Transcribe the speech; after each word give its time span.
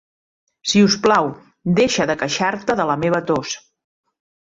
Si 0.69 0.79
us 0.85 0.95
plau, 1.03 1.27
deixa 1.79 2.07
de 2.11 2.15
queixar-te 2.21 2.77
de 2.81 2.87
la 2.93 2.97
meva 3.03 3.21
tos. 3.29 3.53